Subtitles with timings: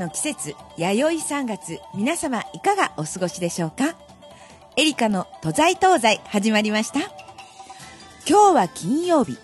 [0.00, 3.94] の季節、弥生3月、皆様いかがお過ごしでしょうか？
[4.76, 7.00] エリカの都在東西始まりました。
[8.26, 9.36] 今日は金曜日。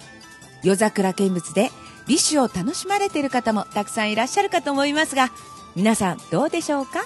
[0.62, 1.70] 夜桜見物で
[2.08, 5.28] 美酒を楽しまれている方もたくさんいらっしゃるかと思いますが、
[5.76, 7.04] 皆さんどうでしょうか？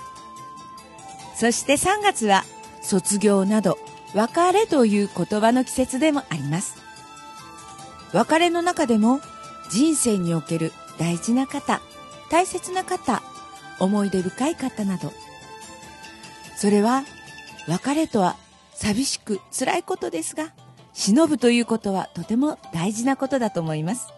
[1.35, 2.45] そして3月は
[2.83, 3.79] 卒業など
[4.15, 6.77] 別れという言葉の季節でもあります。
[8.13, 9.21] 別れの中でも
[9.71, 11.81] 人生における大事な方、
[12.31, 13.23] 大切な方、
[13.81, 15.13] 思い出深い方など、
[16.57, 17.05] それは
[17.67, 18.37] 別れとは
[18.75, 20.53] 寂しく辛いことですが、
[20.93, 24.09] 忍ぶということはとても大事なことだと思います。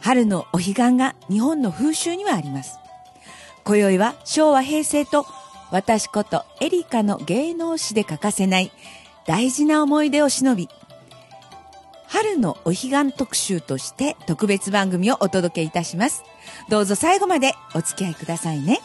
[0.00, 2.78] 春のお彼岸が日本の風習にはあります。
[3.64, 5.26] 今宵は昭和平成と
[5.70, 8.70] 私ことエリカの芸能史で欠かせない
[9.26, 10.68] 大事な思い出を忍び、
[12.14, 16.22] 春のお彼岸特集として特別番組をお届けいたします。
[16.68, 18.78] どうぞ最後までお付き合いくださいね。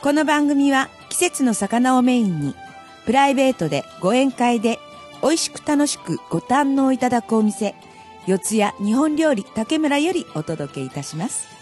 [0.00, 2.54] この番組は季節の魚をメインに、
[3.06, 4.78] プライベートでご宴会で
[5.20, 7.74] 美味しく楽しくご堪能いただくお店、
[8.28, 11.53] 四谷日本料理竹村よりお届けいたします。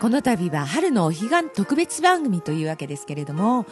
[0.00, 3.66] この度は春のお彼岸特別番組というわけですけれども、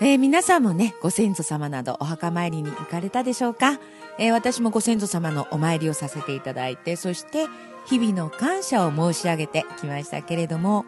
[0.00, 3.78] えー、皆さんもね、ご先祖様などお墓参りに行かれたでしょうか、
[4.18, 7.46] えー、私もご先祖様のお参りをさせていただいて、そして
[7.84, 10.86] 日々の感謝を申し上げてきましたけれども、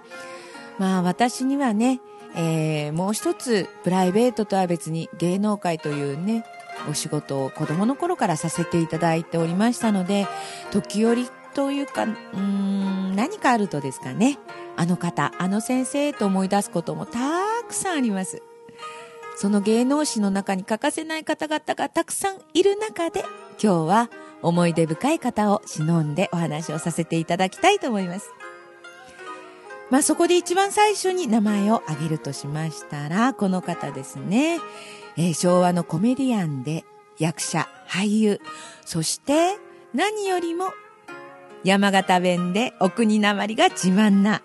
[0.79, 2.01] まあ私にはね、
[2.35, 6.47] えー、もう一つプライベートとは別に芸能界というね、
[6.91, 10.27] お仕事を子供の頃からさせていただいておりましたので、
[10.71, 14.39] 時折というか、うーん、何かあるとですかね、
[14.79, 17.19] あの方、あの先生と思い出すこともた
[17.67, 18.43] くさんあります。
[19.37, 23.25] その芸能史の中に欠かせない方々がたくさんいる中で、
[23.61, 28.31] 今日は思い出深い方を忍んでお話をさせていただきたいと思います。
[29.91, 34.61] まあそこで一番最初に名前を挙げるとしましたら、この方ですね。
[35.17, 36.85] えー、昭和のコメディアンで
[37.19, 38.41] 役者、俳優、
[38.85, 39.59] そして
[39.93, 40.73] 何よりも
[41.65, 44.41] 山形弁でお国なまりが自慢な。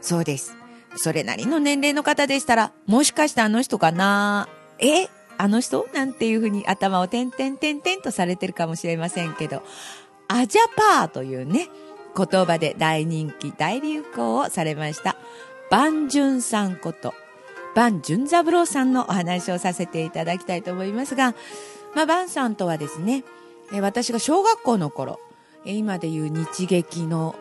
[0.00, 0.56] そうです。
[0.96, 4.48] それなりの年齢の方でしたら、もしかしてあの人かな？
[4.78, 5.08] え？
[5.38, 5.86] あの人？
[5.92, 9.62] なんていうふうに頭を点々点々とされてるかもしれませんけど、
[10.28, 11.68] アジャパーというね、
[12.16, 15.16] 言葉で大人気、大流行をされました。
[15.70, 17.12] バンジュンさんこと、
[17.74, 21.34] バンジュンザブローさんのお話をさせていただきたいと思いますが、
[21.94, 23.24] まあ、バンさんとはですね、
[23.72, 25.20] 私が小学校の頃、
[25.64, 27.34] 今でいう日劇の、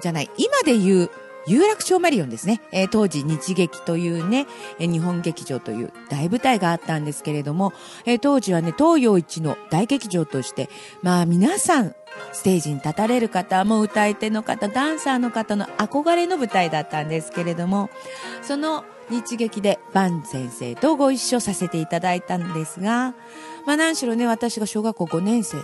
[0.00, 1.10] じゃない、今でいう
[1.48, 2.60] 有楽町マリオンですね。
[2.72, 4.46] えー、当時日劇というね、
[4.80, 7.72] えー、日本劇場という大舞台があったんですけれども、
[8.04, 10.68] えー、当時はね、東洋一の大劇場として、
[11.02, 11.94] まあ皆さん、
[12.32, 17.90] ステージに立たれる方も歌い手の方、ダンサーの方の憧れの舞台だったんですけれども、
[18.42, 23.14] その日劇でバン先生とご一緒させていただいたんですが、
[23.66, 25.58] まあ何しろね、私が小学校5年生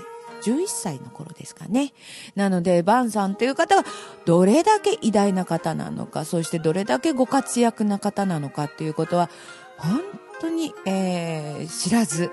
[0.45, 1.93] 11歳の頃ですかね。
[2.35, 3.85] なので、バンさんという方が
[4.25, 9.31] どれだけ偉大な方なのか、そしてどれだけご活躍な方なのかっていうことは、
[9.79, 10.01] 本
[10.41, 12.31] 当に、えー、知らず、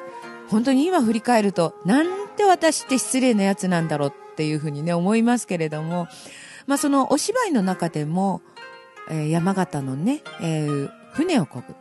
[0.49, 6.07] 本当に今振り返ると、なんて私って失礼なやつなんだろうっていうふうにね、思いますけれども、
[6.65, 8.41] まあそのお芝居の中でも、
[9.09, 11.75] えー、山形のね、えー、船を漕ぐ。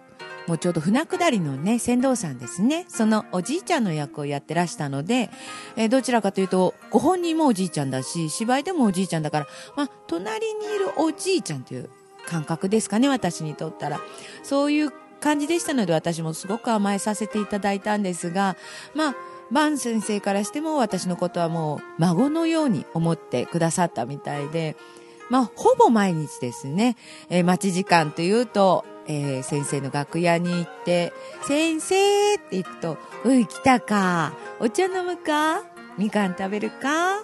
[0.48, 2.86] もうちょうど船下りのね、船頭さんですね。
[2.88, 5.28] そのおじいちゃんの役をやってらしたので、
[5.76, 9.46] えー、どちらかというと、ご本人もおじいちゃんだし、芝居でもおじいちゃんだから、
[9.76, 11.90] まあ、隣にいるおじいちゃんという
[12.26, 14.00] 感覚ですかね、私にとったら。
[14.42, 18.56] そういう感じでしたので、私もすごく甘えさせていただいたんですが、
[18.94, 19.14] まあ、
[19.50, 24.76] バン先生からしても私のことはもう孫のように思ってくださったみたいで、
[25.30, 26.96] まあ、ほぼ毎日ですね、
[27.28, 31.12] えー、待ち時間というと、えー、先生の楽屋に行って、
[31.46, 34.32] 先生って行くと、うい、来たか。
[34.60, 35.64] お茶飲むか？
[35.96, 37.22] みかん食べるか？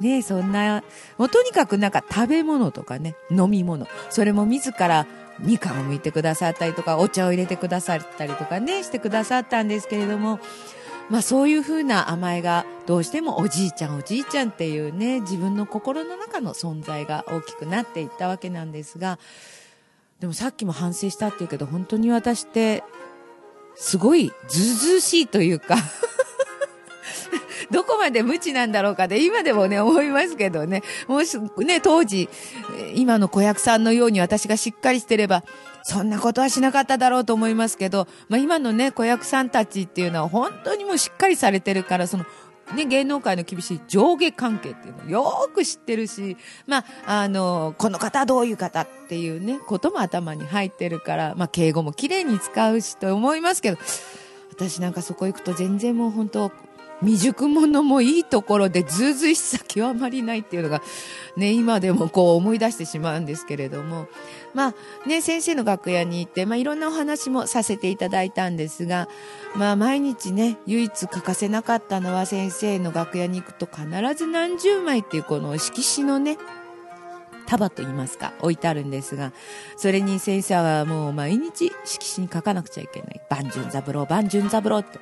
[0.00, 0.82] ねそんな、
[1.18, 3.86] もうとにかくなんか食べ物とかね、飲み物。
[4.10, 5.06] それも自ら
[5.38, 10.40] みかんを剥いてくださったりとか、お茶を入れてくださったりとかね、してくださったんですけれども、
[11.10, 19.18] まあそういう風な甘えがどうしてもおじいちゃんおじいちゃんっていうね、自分の心の中の存在が大きくなっていったわけなんですが、
[20.20, 22.82] でもさっきも反省したって言うけど、本当に私って、
[23.76, 25.76] すごいずうずうしいというか
[27.72, 30.82] どこまで無知なんだろうかで、今でもね、思いますけどね。
[31.08, 32.28] もし、ね、当時、
[32.94, 35.42] 今の子役さんのように私がしっかりしてれば、
[35.86, 42.24] そんなことはしなかっただろうと思いますけど、まあ今のね、子役さんたちっていうのは本当にもうしっかりされてるから、その、
[42.74, 53.76] ね、芸能界の厳しい上下関係っていうのをよく知ってるし、まあ、あの、この方どういう方っていうね、ことも頭に入ってるから、まあ、敬語も綺麗に使うしと思いますけど、
[54.50, 56.50] 私なんかそこ行くと全然もう本当、
[57.00, 60.82] 未熟者もいいところでずうずいしさ極まりないっていうのが、
[61.36, 64.06] ね、今でもこう思い出してしまうんですけれども、
[64.54, 69.08] まあね、先生の楽屋に行って、まあいろんなお話もさせていただいたんですが、
[69.56, 76.38] まあ毎日ね、唯一欠かせなかったのは先生の楽屋に行くと必ず何十枚っていうこの色紙のね、
[77.46, 79.32] 束と言いますか、置いてあるんですが、
[79.76, 83.20] それに先生はもう毎日色紙に書かなくちゃいけない。
[83.30, 84.98] 万順三郎、万順三郎って。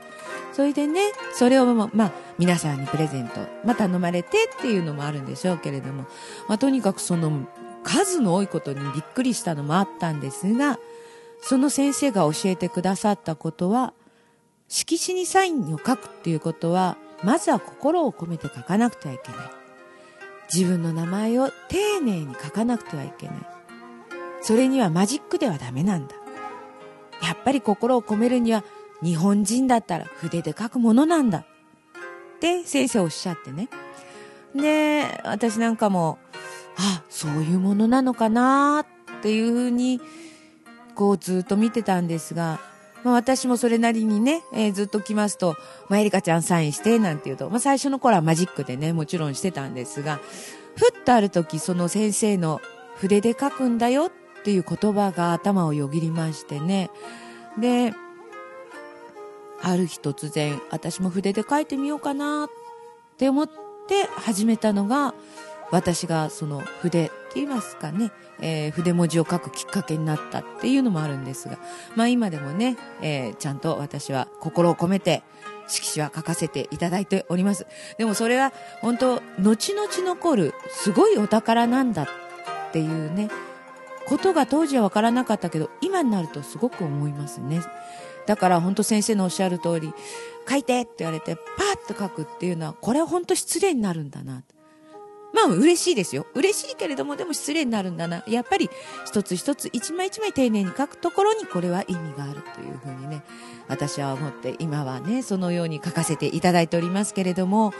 [0.52, 6.02] それでね、それをまあ、皆さんにプレゼント、まあ、頼まれてっていうのもあるんでしょうけれども、
[6.48, 7.46] まあ、とにかくその
[7.84, 10.78] 数の多いことにびっくりしたのもあったんですが、
[11.40, 13.94] その先生が教えてくださったことは、
[14.68, 19.61] 色紙にサインを書くっていうことは、まずは心を込めて書かなくてはいけない。
[20.52, 23.36] 自分の名前を丁寧に書かなくてはいけない。
[24.42, 26.14] それにはマジックではダメなんだ。
[27.22, 28.64] やっぱり心を込めるには
[29.02, 31.38] 日本人だったら筆で書くものなんだ。
[31.38, 31.44] っ
[32.40, 33.68] て先生おっしゃってね。
[34.54, 36.18] で、私なんかも、
[36.76, 40.00] あ、そういうものなのかなっていうふうに、
[40.94, 42.60] こうずっと見てたんですが、
[43.04, 45.56] まあ、私もそれなりにね、えー、ずっと来ますと、
[45.88, 50.20] まあ、エリカちゃんサインして、なんて言うと、まあ、最初の頃はマジックでね、もちろんしてたんですが、
[50.76, 52.60] ふっとある時、その先生の
[52.96, 56.90] 筆で書くんだよっていう言葉が頭をよぎりましてね。
[57.58, 57.92] で、
[59.62, 62.48] ある日突然、私も筆で書いてみようかなっ
[63.16, 65.14] て思って始めたのが、
[65.72, 71.58] 私がその筆って言いますかね、えー、筆文字を書くきっかけになったっていうのもあるんですが、
[71.96, 75.22] まあ今でもね、えー、ちゃんと私は心を込めて
[75.66, 77.66] 色紙は書かせていただいております。
[77.96, 78.52] でもそれは
[78.82, 82.06] 本当、後々残るすごいお宝なんだっ
[82.72, 83.30] ていうね、
[84.06, 87.62] ことが当時は分からなかったけど、今になるとすごく思いますね。
[88.26, 89.94] だから本当先生のおっしゃる通り、
[90.48, 94.42] 書いてって言われて、パーッと書くっていうのは、これは本当失礼になるんだな。
[95.32, 96.26] まあ嬉しいですよ。
[96.34, 98.22] 嬉しいけれども、でも失礼になるんだな。
[98.26, 98.68] やっぱり
[99.06, 103.22] 一つ一つ一枚一枚丁寧に書くところにこれは意味があるというふうにね、
[103.68, 107.72] 私は思って今はね、そのように書かせていただいておりますけれども、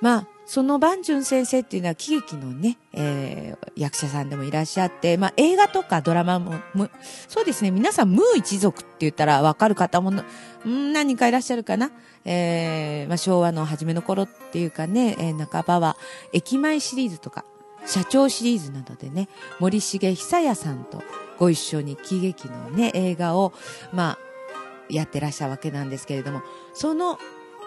[0.00, 6.54] まあ、その万順先生っていうのは喜劇のね、えー、役者さんでもいらっしゃって、まあ映画とかドラマも、
[7.28, 10.22] そうですね、皆さんムー一族って言ったらわかる方も、ん
[10.92, 11.90] 何人かいらっしゃるかな。
[12.24, 15.96] えー、まあ昭和の初めの頃っていうかね、えー、半ばは
[16.32, 17.44] 駅前シリーズとか、
[17.86, 19.28] 社長シリーズなどでね、
[19.58, 21.02] 森重久彌さんと
[21.38, 23.52] ご一緒に喜劇のね、映画を、
[23.92, 24.18] まあ、
[24.88, 26.42] やってらっしゃるわけなんですけれども、
[26.74, 27.18] その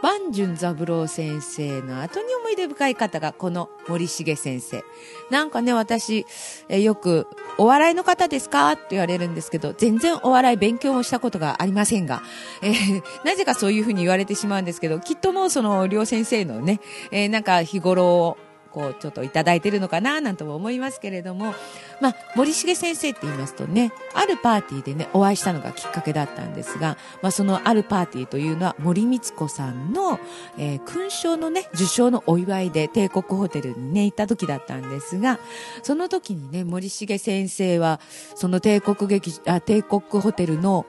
[0.02, 4.84] 万順三郎先生の後に思い出深い方がこの森重先生。
[5.30, 6.26] なんかね、私、
[6.70, 7.28] えよく、
[7.58, 8.72] お笑いの方ですか？
[8.72, 12.22] って言われるんですけど、全然お笑い勉強もしたことがありませんが、
[12.62, 16.80] えー、なぜかそういうふうに言われてしまうんですけど、きっともうその、両先生のね、
[17.12, 18.38] えー、なんか日頃
[18.72, 21.54] こう、ちょっといただいてるのかな、なんとも思いますけれども、
[22.02, 30.20] まあ、森重先生って言いますとね、あるパーティーでね、お会いしたのがきっかけだったんですが、まあ、そのあるパーティーというのは、森光子さんの、
[30.58, 35.40] えー、勲章のね、受賞のお祝いで帝国ホテルにね、行った時だったんですが、
[35.84, 38.00] その時にね、森重先生は、
[38.36, 40.86] その帝国劇、あ、帝国ホテルの、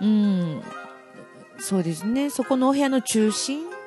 [0.00, 0.62] うん、
[1.58, 3.79] そうですね、そこのお部屋の中心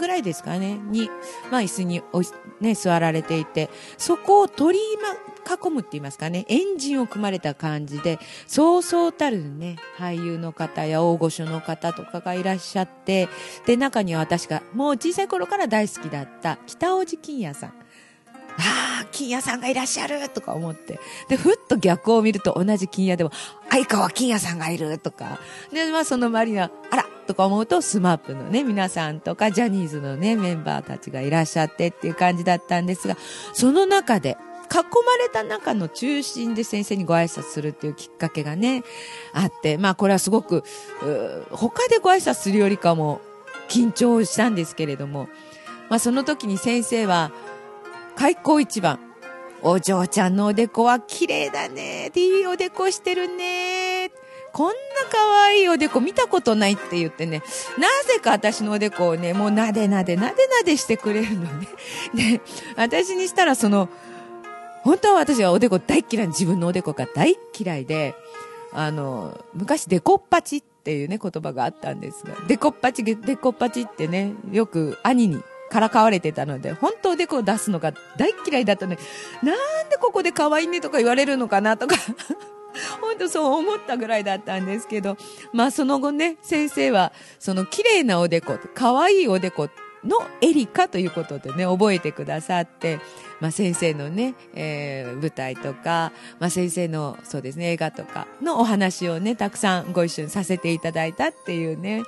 [0.00, 1.10] ぐらいですかね、に、
[1.50, 2.22] まあ椅子にお
[2.60, 13.28] ね、座られていて、そこを取り囲むって言いますかね、エンジンを組まれた感じで、そうそうたるね、俳優の方や大御所の方とかがいらっしゃって、
[13.66, 17.70] で、中には私がもう小さい頃から大好きだった北大路金也さん。
[17.70, 20.98] ああ、金也さんがいらっしゃるとか思って。
[21.28, 23.30] で、ふっと逆を見ると同じ金也でも、
[23.70, 25.38] 相川金也さんがいるとか。
[25.72, 33.16] で、まあその周りには、あらとか思うと、スマップのね、皆さんとか、ジャニーズのね、メンバーたちがいらっしゃってっていう感じだったんですが、
[33.52, 34.36] その中で、
[34.68, 38.82] 囲まれた中の中心で先生にご挨拶するっていうきっかけがね、
[39.32, 40.64] あって、まあこれはすごく、
[41.52, 43.20] 他でご挨拶するよりかも
[43.68, 45.28] 緊張したんですけれども、
[45.88, 47.30] まあその時に先生は、
[48.16, 48.98] 開口一番。
[49.62, 52.10] お嬢ちゃんのおでこは綺麗だね。
[52.14, 54.10] いいおでこしてるね。
[54.52, 54.72] こんな
[55.10, 57.42] 可愛いおでこ見たことないって言ってね、
[57.78, 61.68] なぜか私のおでこをね、もうなでなでなでなでしてくれるのね。
[62.14, 62.40] で、
[62.76, 63.88] 私にしたらその、
[64.82, 68.14] 本当は私はおでこ大嫌い、自分のおでこが大嫌いで、
[68.72, 78.98] あの、昔デコッパチっていうね、言葉があったんですが、デコッパチ、デコッパチってね、よく兄にからかわれてたので、本当おでこを出すのが大嫌いだったのに、
[79.42, 81.96] なんでここで可愛いねとか言われるのかなとか
[83.00, 85.16] 本当そう思ったぐらいだったんですけど、
[85.52, 89.68] まあその後ね、先生は、その綺麗なおでこ、可愛いおでこ
[90.04, 93.00] のエリカということでね、覚えてくださって、
[93.40, 102.02] まあ先生のね、えー、舞台とか、まあ先生の、そうですね、映画とかのお話をね、たくさんご一緒にさせていただいたっていうね、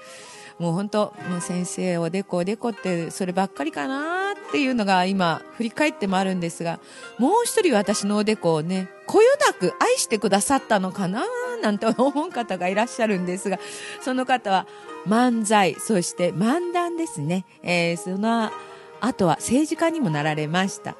[0.62, 6.78] もう本当、もう先生おでこおでこってそればっかりかなっていうのが今振り返ってもあるんですが、
[7.18, 11.24] もう一人私のおでこをね、こよなく愛してくださったのかな
[11.60, 13.58] なんて思う方がいらっしゃるんですが、
[14.02, 14.68] その方は
[15.04, 17.44] 漫才、そして漫談ですね。
[17.64, 18.52] えー、その
[19.00, 20.94] 後は政治家にもなられました。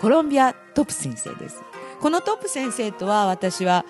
[0.00, 1.60] コロンビアトップ先生です。
[2.00, 3.84] このトップ先生とは私は、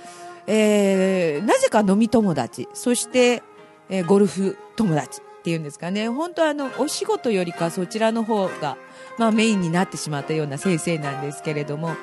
[0.47, 3.43] えー、なぜか飲み友達、そして
[3.91, 6.09] えー、ゴルフ友達っていうんですかね。
[6.09, 8.77] 本当あの、お仕事よりかそちらの方が、
[9.19, 11.95] まあメインになってしまったような先生なんですけれども、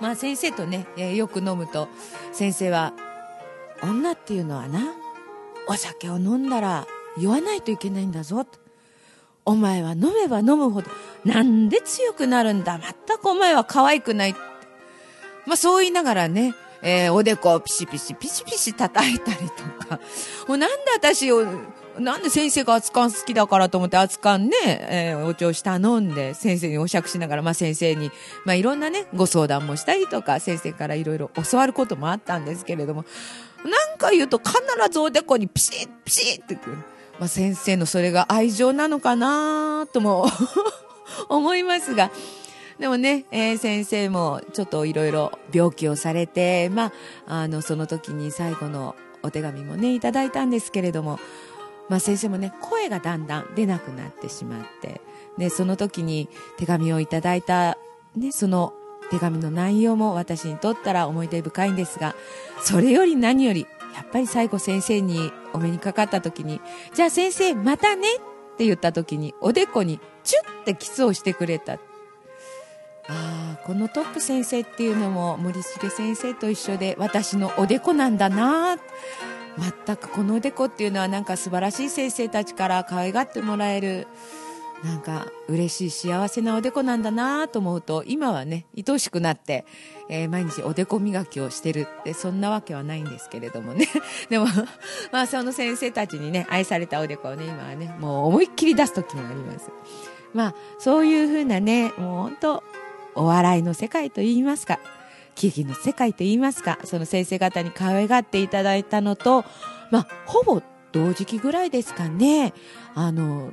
[0.00, 1.88] まあ先生とね、えー、よく飲むと、
[2.32, 2.92] 先生は、
[3.82, 4.80] 女っていうのはな、
[5.68, 6.86] お酒を飲んだら
[7.18, 8.58] 酔わないといけないんだぞと。
[9.46, 10.90] お前は飲めば飲むほど、
[11.24, 12.78] なんで強くなるんだ？
[12.78, 14.34] 全くお前は可愛くない。
[15.46, 16.54] まあそう言いながらね、
[16.86, 19.98] えー、おでこをピシピシピシピシ叩いたりとか、
[20.46, 21.46] もうなんで私を、
[21.98, 28.10] なんで先生が熱燗好きだからと思って熱燗ね、えー、お茶をした飲んで、先生にお酌しながら、まあ先生に、
[28.44, 33.06] まあいろんなね、ご相談もしたりとか、先生からいろいろ教わることもあったんですけれども、
[33.64, 34.52] なんか言うと必
[34.90, 36.76] ずおでこにピシッピシッってくる。
[37.18, 40.26] まあ先生のそれが愛情なのかなとも
[41.30, 42.10] 思いますが、
[42.78, 46.86] でもね、えー、先生もちょっといろいろ病気をされて、ま
[47.26, 51.18] あ、あの、その時に最後のお手紙もね、いただいたんですけれども、
[51.88, 55.00] まあ先生もね、声がだんだん出なくなってしまって、
[55.38, 57.78] で、その時に手紙をいただいた、
[58.16, 58.72] ね、その
[59.10, 62.14] 手紙の内容も私にとったら思い出深いんですが、
[62.62, 66.60] それより何より、やっぱり最後先生にお目にかかった時に、
[66.94, 71.78] じゃあ先生またねって言った時に、おでこにチュッてキスをしてくれた。
[73.08, 78.76] ああこのトップ先生っていうのも森重先生と一緒で私のおでこなんだな
[79.86, 84.06] 全くこのおでこっていうのはなんか素晴らしい先生たちから可愛がってもらえる
[84.84, 89.64] なんか嬉しい幸せなおでこなんだなと思うと今はね愛おしくなって、
[90.10, 93.88] えー、毎日おでこ磨きをしてるってそんなわけはないんですけれどもね。
[94.28, 94.46] でも
[95.10, 99.70] まあその先生たちにね愛されたおでこをね今はねもう思いっきり出す時もあります。
[100.34, 102.64] まあそういうふうなねもう本当
[103.14, 104.78] お笑いの世界といいますか、
[105.34, 109.44] 喜劇の世界といいますか、その先生方に可愛がっていただいたのと、
[109.90, 112.54] まあ、ほぼ同時期ぐらいですかね、
[112.94, 113.52] あの、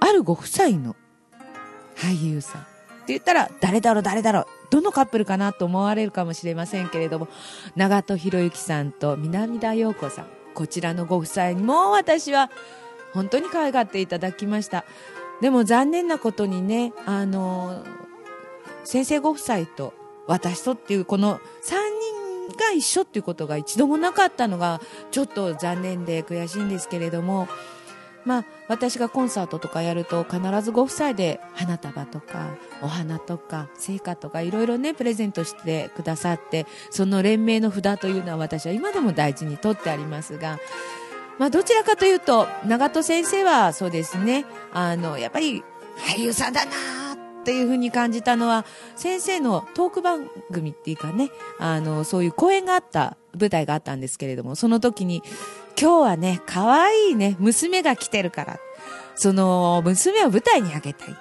[0.00, 0.96] あるご夫妻の
[1.96, 2.62] 俳優さん。
[2.62, 2.64] っ
[3.06, 7.28] て言ったら、誰だろう、誰だろう、どのカップルかなと思われるかもしれませんけれども、
[7.76, 12.50] 長門博之さんと南田陽子さん、こちらのご夫妻にも私は
[13.14, 14.84] 本当に可愛がっていただきました。
[15.40, 17.84] でも残念なことにね、あの、
[18.86, 19.92] 先生ご夫妻と
[20.26, 21.40] 私とっていうこの3
[22.50, 27.48] 人が一緒っていうことが一度もなかったのがちょっと残念で悔しいんですけれども、
[28.24, 40.58] まあ、私がコンサートとかやると必ずご夫妻で花束とかお花とか聖火とかいろいろねプレゼントしてくださってその連名の札というのは私は今でも大事に取ってありますが、
[41.38, 45.64] まあ、どちらかというと長門先生はそうですねあのやっぱり
[45.98, 47.05] 俳優さんだな
[47.46, 55.22] っていうふうに感じたのは、先生のトーク番組っていうかね、あの、そういう公演があった舞台があったんですけれども、その時に、
[55.80, 58.58] 今日はね、可愛いね、娘が来てるから、
[59.14, 61.16] その、娘を舞台にあげたい。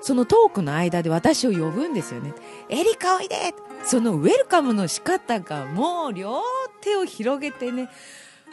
[0.00, 2.32] そのトークの間で私を呼ぶんですよね。
[2.70, 3.52] エリカおいで
[3.84, 6.40] そのウェルカムの仕方がもう両
[6.80, 7.90] 手を広げてね、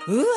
[0.07, 0.27] うわーっ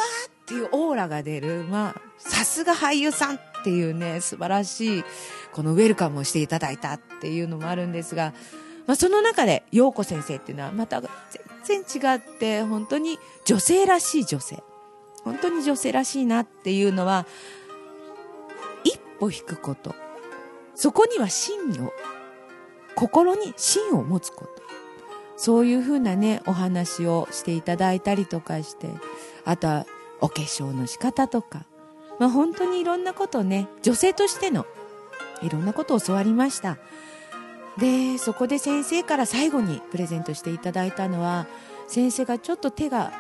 [0.46, 1.64] ていうオーラが出る。
[1.64, 5.04] まあ、さすが俳優さんっていうね、素晴らしい
[5.50, 8.32] このウェルカムをしていただいたっていうのもあるんですが、
[8.86, 11.02] まあ、その中で陽子先生っていうのはまた
[11.64, 14.62] 全然違って本当に女性らしい女性。
[15.24, 17.26] 本当に女性らしいなっていうのは
[18.84, 19.96] 一歩引くこと。
[20.76, 21.90] そこには芯を
[22.94, 24.62] 心に芯を持つこと。
[25.36, 28.88] そういうふうなね、お話をしていただいたりとかして、
[29.44, 29.86] あとは
[30.20, 31.66] お化粧の仕方とか、
[32.18, 34.66] まあ本当にいろんなことをね、女性としての
[35.42, 36.78] いろんなことを教わりました。
[37.78, 41.46] で、そこで先生から最後にプレゼントしていただいたのは、
[41.88, 43.12] 先生がちょっと手が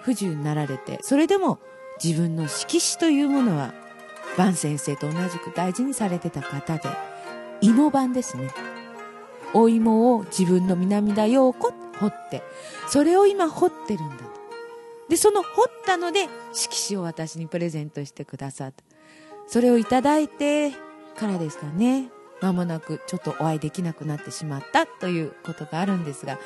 [0.00, 1.58] 不自由になられて、それでも
[2.02, 3.74] 自分の色紙というものは、
[4.38, 6.88] 万先生と同じく大事にされてた方で、
[7.60, 8.50] 芋版ですね。
[9.52, 12.42] お芋を自分の南田陽子掘って、
[12.88, 14.29] それを今掘ってるんだ。
[15.10, 18.82] で、その掘ったので、色紙を私にプレゼントしてくださった。
[19.48, 20.70] それをいただいて
[21.16, 22.10] からですかね。
[22.40, 26.38] 間もなくちょっとお会いできなくなってしまったということがあるんですが、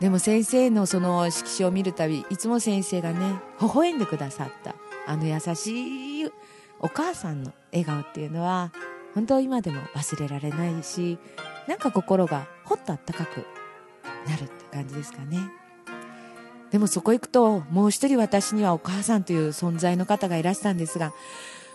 [0.00, 4.74] でも先生のその色紙を見るたび、いつも先生がね、微笑んでくださった、
[5.06, 6.32] あの優しい
[6.80, 8.72] お母さんの笑顔っていうのは、
[9.14, 11.18] 本当今でも忘れられないし、
[11.68, 13.46] なんか心がほっとあったかく
[14.26, 15.38] なるって感じですかね。
[16.72, 21.12] でもそこ行くと、もう一人私にはお母さんという存在の方がいらしたんですが、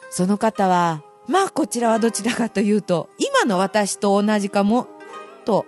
[0.10, 4.88] その方は、まあこちらはどちらかというと、今の私と同じかも、
[5.46, 5.66] と、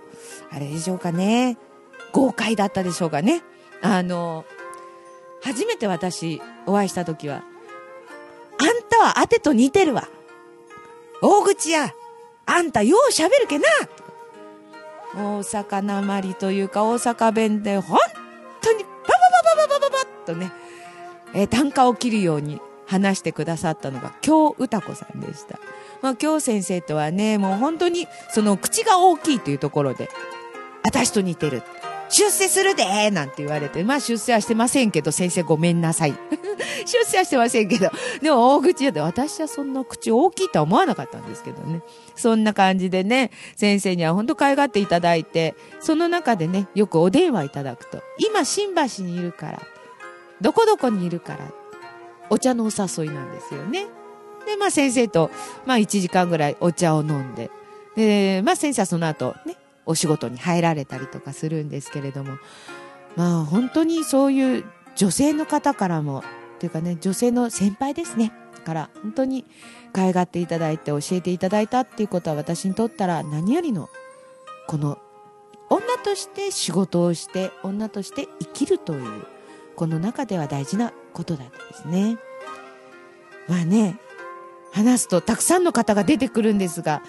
[0.51, 1.57] あれでしょうかね。
[2.11, 3.43] 豪快だったでしょうかね。
[3.81, 4.45] あの、
[5.43, 7.43] 初めて私お会いした時は、
[8.57, 10.09] あんたはあてと似てるわ。
[11.21, 11.93] 大口や、
[12.47, 13.65] あんたよう喋るけな。
[15.15, 17.99] 大阪なまりというか大阪弁で本
[18.61, 18.85] 当に
[20.29, 20.51] とね、
[21.33, 25.59] えー、単価を切るように話してくださったのが京歌子さんでした。
[26.01, 30.09] まあ、京先生とはね、もう本当にその口が大きいというところで、
[30.83, 31.63] 私と似てる。
[32.11, 36.15] 出世するでなんて言われて、まあ出世はしてませんけど、先生ごめんなさい。
[36.85, 41.81] 出世はしてませんけど、でも大口で、私はそんな口大きいとは思わなかったんですけどね。
[42.15, 49.61] そんな感じでね、先生には本当可愛がっていただいて、その中でね、よくお電話いただくと、今新橋にいるから、
[50.41, 51.51] どこどこにいるから、
[52.29, 53.87] お茶のお誘いなんですよね。
[54.45, 55.31] で、まあ先生と、
[55.65, 57.51] まあ1時間ぐらいお茶を飲んで、
[57.95, 62.37] で、まあ先生はその後ね、お仕事に入られたりとかするんですけれども、
[63.15, 66.23] まあ本当にそういう女性の方からも、
[66.59, 68.31] というかね、女性の先輩ですね。
[68.59, 69.45] から本当に
[69.91, 73.89] 可愛がっていただいて教えていただいたっていうことは私にとったら何よりの
[74.67, 74.99] この
[75.69, 79.25] 女として仕事をして女として生きるという
[79.79, 82.17] この中では大事なことだったですね。
[83.47, 83.97] まあね、
[84.73, 87.01] 話すとたくさんの方が出てくるんですが、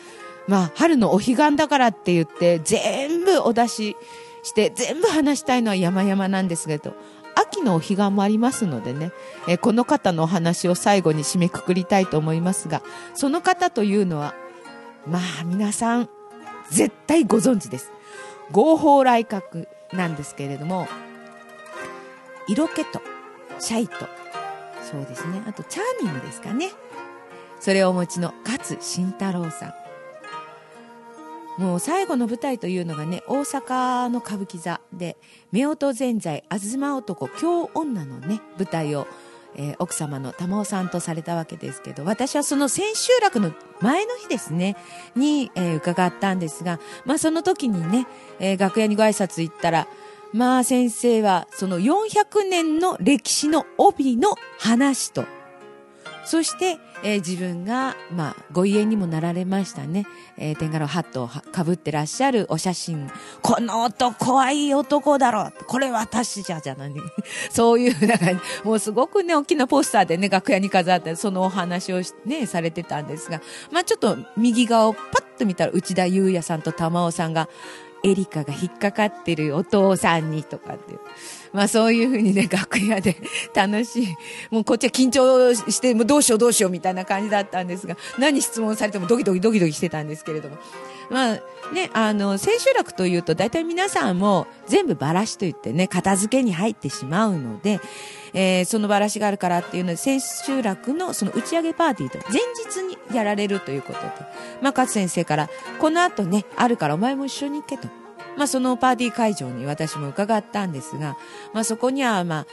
[0.46, 3.96] まあ、春のお彼岸だからって言って、全部お出し
[4.44, 6.94] して、全部話したいのは山々なんですけど、
[7.34, 9.10] 秋のお彼岸もありますのでね、
[9.48, 12.82] えこの方のお話を最後に締めくくりたいと思いますが、
[13.14, 14.36] その方というのは、
[15.08, 16.08] まあ皆さん、
[16.70, 17.90] 絶対ご存知です。
[18.52, 20.86] 合法来閣なんですけれども、
[22.48, 23.00] 色気と、
[23.58, 23.94] シャイと、
[24.82, 26.70] そうですね、あとチャーミングですかね。
[27.60, 29.80] それをお持ちの勝慎太郎さん。
[31.60, 35.18] もう最後の舞台というのがね、大阪の歌舞伎座で、
[35.52, 39.06] 夫婦ぜんざい、東男、京女のね、舞台を、
[39.56, 44.74] えー、奥様の玉尾さんとされたわけですけど、私はその千秋楽の前の日ですね、
[45.14, 48.06] に、えー、伺ったんですが、まあその時にね、
[48.38, 49.86] えー、楽屋にご挨拶行ったら、
[50.32, 55.24] まあ先生はその400年の歴史の帯の話と、
[56.30, 60.06] そして、えー、自分が、まあ、ご家にもなられましたね。
[60.36, 63.10] えー、天柄ハットをかぶってらっしゃるお写真。
[63.42, 66.92] この男はいい男だろこれ私じゃ、じゃない。
[67.50, 68.26] そういう、なんか、
[68.62, 73.40] もうすごくね、大きなポスターでね、楽屋に飾って、そのお話をね、されてたんですが、
[73.72, 77.48] まあちょっと右側をパッと見たら、内田祐也さんと玉尾さんが、
[78.02, 80.94] エリカが引っかかってるお父さんにとかって。
[81.52, 83.16] まあそういうふうにね、楽屋で
[83.54, 84.16] 楽しい。
[84.50, 90.56] もうこっちは緊張して、もうどうしようどうしようみたいな感じだったんですが、何質問されてもドキドキドキドキしてたんですけれども。
[91.10, 91.40] まあ
[91.72, 97.80] ね、あの、千秋楽というと大体皆さんも全部バラシと言ってね、片付けに入ってしまうので、
[98.32, 104.06] えー、そのバラシがあるからっていうので、千秋楽のその打ち上げパーティーと前日にやられるということで、
[104.62, 107.88] まあ、勝先生から、この後ね、あるからお前も一緒に行けと。
[108.36, 111.16] まあ、そのパーティー会場に私も伺ったんですが、
[111.52, 112.46] まあ、そこには、まあ、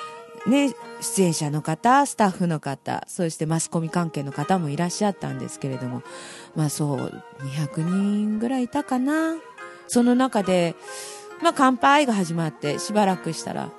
[0.47, 6.03] ね、出演者の方、スタッフの方、そしてマスコミ関係の方もいらっしゃったんですけれども、
[6.55, 9.35] まあそう、200人ぐらいいたかな。
[9.87, 10.75] その中で、
[11.41, 13.71] まあ乾杯が始まってしばらくしたら、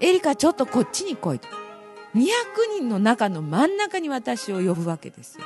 [0.00, 1.48] エリカちょっとこっちに来いと。
[2.14, 2.24] 200
[2.78, 5.44] 人の中の真ん中に私を呼ぶわけですよ。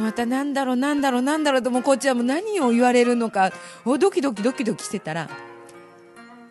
[0.00, 3.52] またなんだろうなんだろうなんだろうともうこっちはもう何を言われるのか、
[3.84, 5.30] ドキドキドキドキしてたら、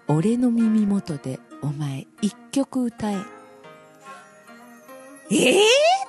[0.07, 3.34] 俺の耳元でお前一曲歌え。
[5.31, 5.61] ええ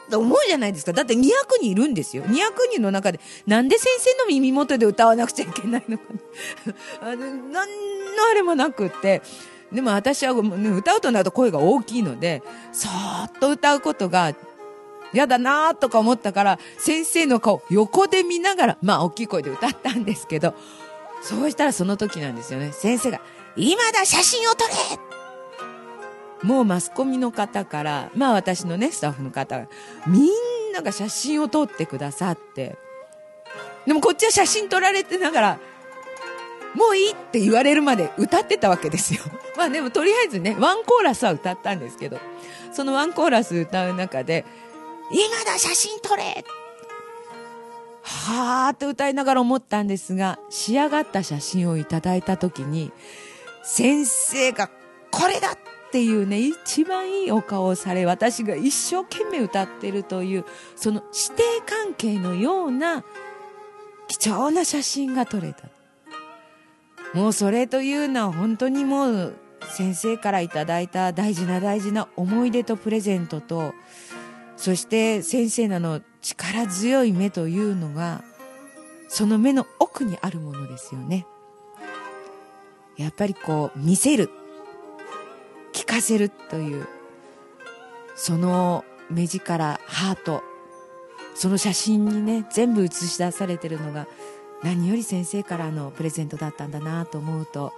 [0.09, 0.93] ー、と思うじゃないですか。
[0.93, 1.23] だって200
[1.61, 2.25] 人いるんですよ。
[2.25, 2.33] 200
[2.73, 6.05] 人の中で、なんで先生の耳元で歌わなくちゃいけないのか
[7.01, 7.09] な。
[7.13, 7.69] あの、なん
[8.17, 9.23] のあれもなくって。
[9.73, 14.35] でも私は、歌うとなると声が大きいので、そーっと歌うことが
[15.13, 20.55] 嫌だなーとか思ったから、先生の顔横で見ながら、まあ大きい声で歌ったんですけど、
[21.23, 22.73] そうしたらその時なんですよね。
[22.73, 23.21] 先生が、
[23.57, 25.16] 今だ写真を撮れ
[26.43, 29.67] もうマスコミの方から、まあ私のね、スタッフの方、
[30.07, 32.77] みんなが写真を撮ってくださって、
[33.87, 35.59] でもこっちは写真撮られてながら、
[36.75, 39.21] もういいって言われるまで歌ってたわけですよ。
[39.57, 42.19] まあでもとりあえずね、ワンコーラスは歌ったんですけど、
[42.73, 44.45] そのワンコーラス歌う中で、
[45.11, 46.45] 今だ写真撮れ
[48.03, 52.93] はーって歌いながら思ったんですが、仕上がった写真をいただいた時に、
[53.63, 54.69] 先生が
[55.11, 55.57] これだ
[55.97, 63.03] っていうね、一番いいお顔をされ、私が一生懸命歌ってるという、その師弟関係のような
[64.07, 65.71] 貴重な写真が撮れた。
[67.19, 69.35] もうそれというのは本当にもう
[69.71, 73.73] 先生からいただいた大事な大事な思い出とプレゼントと、
[74.59, 78.23] そして先生なの力強い目というのが、
[79.09, 81.27] その目の奥にあるものですよね。
[82.99, 84.29] やっぱりこう見せる、
[85.87, 86.87] 聞かせるという、
[88.17, 90.43] その目力、ハート、
[91.35, 94.09] その写真にね、全部映し出されてるのが、
[94.65, 97.73] 何より先生からのプレゼントだったんだなと思うと、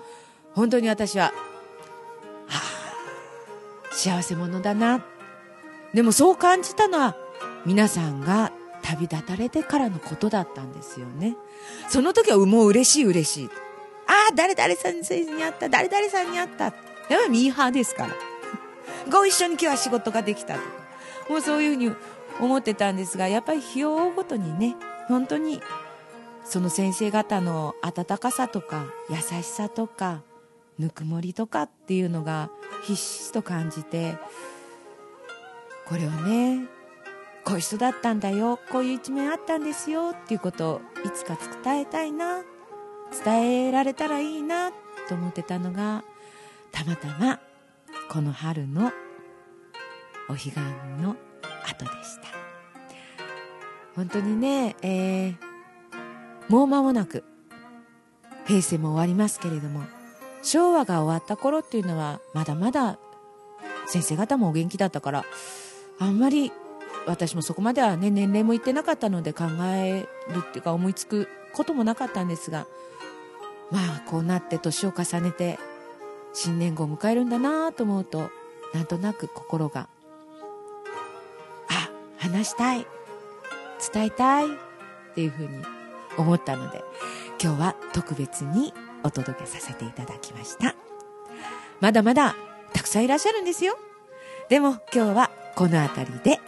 [0.55, 1.33] 本当に私は、は
[2.49, 5.05] あ、幸せ者だな。
[5.93, 7.15] でもそう感じたのは、
[7.67, 11.37] 皆さんが旅立たれてからのことだったんですよね。
[11.91, 13.51] その時はもう嬉しい嬉しい。
[14.07, 16.88] ああ、誰々さんに会った、誰々さんに会った。
[17.09, 18.15] やっぱりミーハーですから。
[19.11, 20.67] ご一緒に今日は仕事ができたとか。
[21.31, 21.93] もうそういうふうに
[22.41, 24.77] 思ってたんですが、やっぱり日を追うごとにね、
[25.09, 25.61] 本当に
[26.45, 30.23] その先生方の温かさとか優しさとか
[30.79, 32.51] ぬくもりとかっていうのが
[32.85, 34.17] ひっしと感じて
[35.87, 36.67] これをね
[37.45, 42.43] こういう人だったんだよこういう一面あったんですよっていうことをいつか伝えたいな
[43.25, 44.71] 伝えられたらいいな
[45.09, 46.05] と思ってたのが
[46.73, 47.41] たまたま
[48.09, 48.93] この春の
[50.29, 50.59] お彼岸
[51.01, 51.17] の
[51.67, 52.39] 後でした。
[53.99, 55.35] 本当にね、えー、
[56.49, 57.25] もう間もなく
[58.47, 59.83] 平成も終わりますけれども
[60.41, 62.97] 昭和が終わった頃っていうのはまだまだ
[63.87, 65.25] 先生方もお元気だったから
[65.99, 66.53] あんまり
[67.09, 72.69] 私もそこまではね年齢もいってなかったので考えるっていうか思いつくこともなかったんですが
[73.73, 75.59] まあこうなって年を重ねて
[76.41, 78.31] 新年号を迎えるんだなと思うと
[78.73, 79.89] なんとなく心が
[81.69, 82.87] あ話したい
[83.93, 84.51] 伝えたいっ
[85.17, 85.65] ていうふうに
[86.17, 86.85] 思ったので
[87.43, 88.73] 今日は特別に
[89.03, 90.77] お届けさせていただきました。
[91.81, 92.37] まだまだ
[92.73, 93.77] たくさんいらっしゃるんですよ。
[94.49, 96.39] でも今日はこの辺りで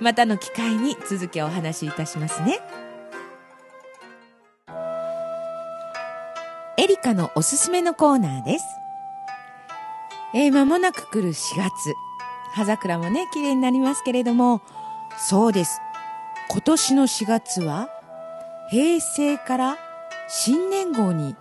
[0.00, 2.58] またの機会に続きお話しいたしますね。
[6.78, 8.64] エリカのおすすめのコーナーです。
[10.38, 11.94] えー、間もなく来る4月。
[12.52, 14.60] 葉桜もね綺麗になりますけれども。
[15.16, 15.80] そうです。
[16.50, 17.88] 今年の4月は
[18.70, 19.78] 平成から
[20.28, 21.36] 新年号に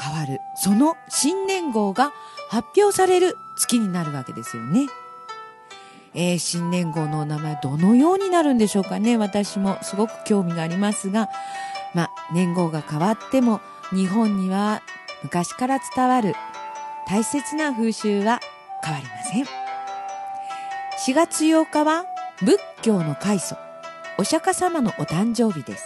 [0.00, 2.12] 変わる、その新年号が
[2.48, 4.86] 発表される月になるわけですよね。
[6.14, 9.16] えー、新年号のお名前どのようになるんでしょうかね。
[9.16, 11.28] 私もすごく興味がありますが、
[11.94, 14.82] まあ、年号が変わっても日本には
[15.24, 16.36] 昔から伝わる
[17.08, 18.40] 大切な風習は
[18.82, 19.44] 変わりません。
[21.06, 22.04] 4月8日は
[22.40, 23.56] 仏教の開祖、
[24.18, 25.84] お釈迦様のお誕生日です。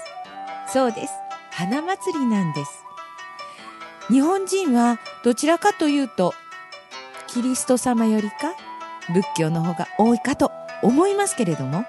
[0.67, 1.13] そうです。
[1.51, 2.85] 花祭りなんです。
[4.09, 6.33] 日本人はどちらかというと、
[7.27, 8.55] キリスト様よりか
[9.13, 10.51] 仏教の方が多いかと
[10.83, 11.85] 思いますけれども、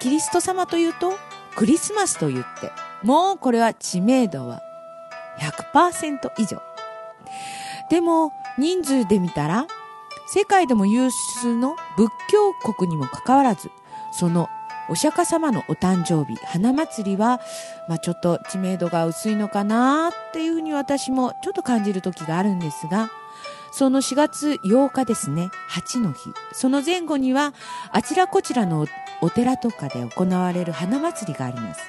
[0.00, 1.18] キリスト様というと
[1.56, 2.70] クリスマスと言って、
[3.02, 4.62] もうこれは知名度は
[5.40, 6.67] 100%以上。
[7.90, 9.66] でも人数で見たら、
[10.26, 13.70] 世界でも有数の仏教国にもかかわらず、
[14.12, 14.48] その
[14.90, 17.40] お釈迦様のお誕生日、花祭りは、
[17.88, 23.10] まあ、ちょっと知名度が薄いのかなっていうふうに私もちょっと感じる時があるんですが、
[23.70, 26.32] その4月8日ですね、8の日。
[26.52, 27.52] その前後には、
[27.92, 28.86] あちらこちらの
[29.20, 31.80] お寺とかで行われる花祭りがあります。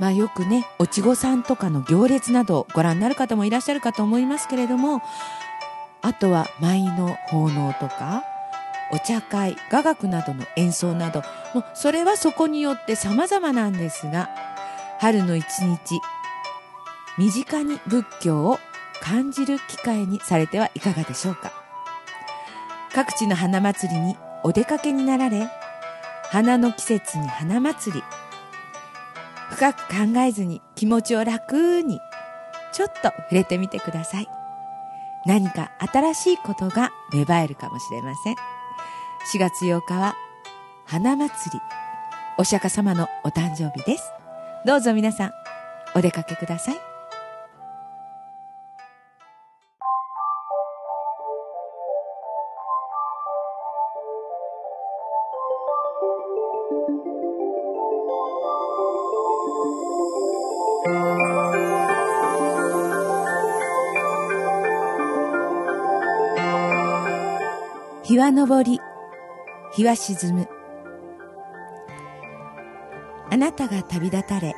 [0.00, 5.02] まあよくね、おちごさんとかの行列などご覧になる方もいらっしゃるかと思いますけれども、
[6.02, 8.24] あとは舞の奉納とか、
[8.92, 11.22] お茶会、雅楽などの演奏など、
[11.54, 14.28] もうそれはそこによって様々なんですが、
[15.00, 16.00] 春の一日、
[17.16, 18.58] 身近に仏教を
[19.00, 21.52] 感じる機会にされてはいかがでしょうか。
[22.94, 25.48] 各地の花祭りにお出かけになられ、
[26.30, 28.02] 花の季節に花祭り、
[29.54, 32.00] 深く考えずに気持ちを楽に
[32.72, 34.28] ちょっと触れてみてください。
[35.26, 38.34] 何か新しいことが芽生えるかもしれません。
[39.32, 40.16] 4月8日は
[40.84, 41.60] 花祭り、
[42.36, 44.10] お釈迦様のお誕生日です。
[44.66, 45.32] どうぞ皆さん、
[45.94, 46.93] お出かけください。
[68.14, 68.80] 日は昇り、
[69.72, 70.48] 日は沈む。
[73.28, 74.54] あなたが旅立たれ、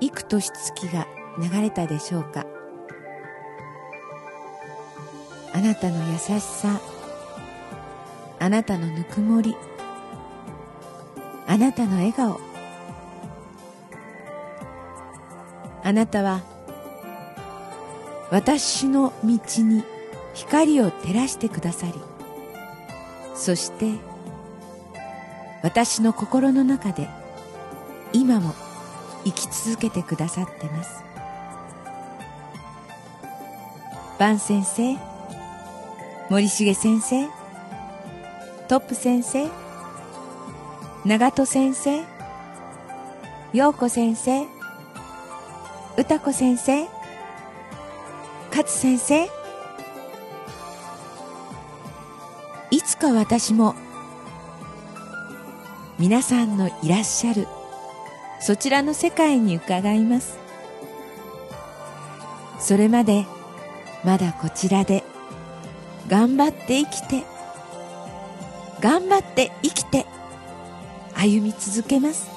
[0.00, 1.06] 幾年月が
[1.38, 2.44] 流れたでしょうか。
[5.54, 6.78] あなたの優しさ、
[8.38, 9.56] あなたのぬくもり、
[11.46, 12.38] あなたの笑顔、
[15.82, 16.42] あなたは
[18.30, 19.95] 私の道に
[20.36, 21.94] 光を照らしてくださり
[23.34, 23.94] そして
[25.62, 27.08] 私の心の中で
[28.12, 28.54] 今も
[29.24, 31.02] 生き続けてくださってます。
[34.18, 34.96] 万先生
[36.30, 37.26] 森重先生
[38.68, 39.50] トップ先生
[41.04, 42.02] 長門先生
[43.52, 44.46] 陽子先生
[45.98, 46.86] 歌子先生
[48.50, 49.28] 勝先生
[52.96, 53.74] つか私も
[55.98, 57.46] 皆さんのいらっしゃる
[58.40, 60.38] そちらの世界に伺います。
[62.58, 63.26] それまで
[64.04, 65.04] まだこちらで
[66.08, 67.24] 頑張って生きて
[68.80, 70.06] 頑張って生きて
[71.14, 72.30] 歩み続けます。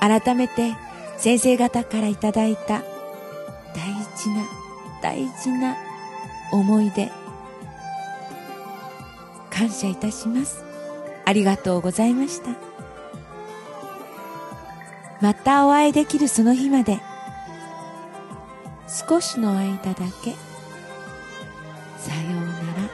[0.00, 0.76] 改めて
[1.16, 2.82] 先生方からいただいた
[3.74, 4.46] 大事な
[5.02, 5.76] 大事な
[6.52, 7.17] 思い出
[9.58, 10.62] 感謝いたします。
[11.24, 12.50] ありがとうございました。
[15.20, 17.00] またお会いできるその日まで
[18.86, 20.36] 少しの間だけ
[21.98, 22.88] さようなら。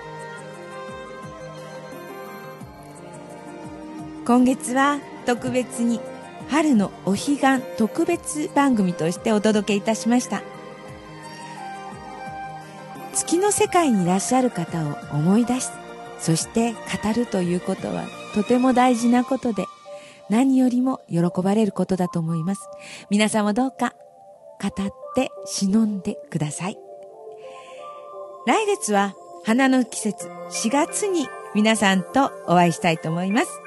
[4.25, 6.01] 今月は特別に
[6.49, 10.43] 春のお彼岸特別番組としてお届けいたしました。
[13.13, 15.84] 月の世界にいらっしゃる方を思い出して
[16.25, 16.79] そして語
[17.15, 19.67] るということはとても大事なことで、
[20.31, 22.67] 何よりも喜ばれることだと思います。
[23.11, 23.93] 皆さんもどうか
[24.59, 24.73] 語っ
[25.15, 26.79] て忍んでください。
[28.47, 33.61] 来月は花の季節4月に皆さんとお会いしたいと思います。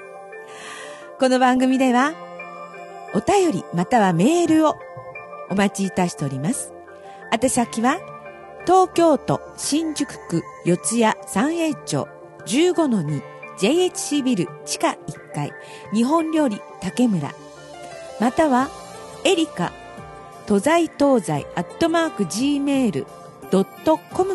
[1.20, 2.16] この番組では
[3.14, 4.74] お便りまたはメールを
[5.52, 6.74] お待ちいたしております。
[7.32, 8.00] 宛先は
[8.66, 12.08] 東京都新宿区四谷三栄町
[12.48, 13.22] 15-2
[13.60, 14.98] JHC ビル地下1
[15.34, 15.52] 階
[15.94, 17.34] 日本料理竹村
[18.20, 18.70] または
[19.24, 19.74] エリカ
[20.46, 23.06] 都在東西アットマーク gmail.com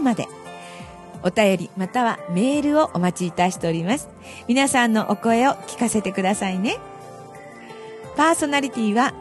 [0.00, 0.26] まで
[1.22, 4.08] お便りまたはメールをお待ちいたしております。
[4.48, 6.78] 皆さんのお声を聞かせてくださいね。
[8.16, 9.14] パーソナリティは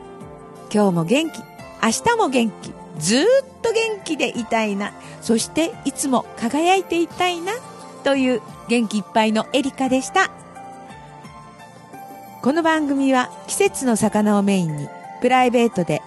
[0.73, 1.39] 今日も元気、
[1.84, 3.25] 明日も元気、ずっ
[3.62, 7.54] と元気でいたいな、そしていつも輝いていたいな
[8.01, 10.31] という元気いっぱいのエリカでした。
[12.41, 14.87] この番組は季節の魚をメインに
[15.21, 16.01] プライベートで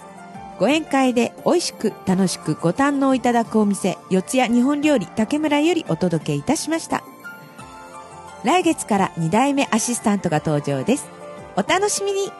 [0.59, 7.04] ご宴会で美味しく楽しくご堪能いただくお店四谷日本料理竹村よりお届けいたしました。
[8.42, 11.09] 来月から2代目アシスタントが登場です。
[11.57, 12.30] お楽しみに